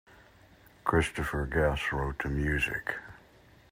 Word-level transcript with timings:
Christopher 0.83 1.45
Guest 1.45 1.91
wrote 1.91 2.23
the 2.23 2.27
music. 2.29 2.95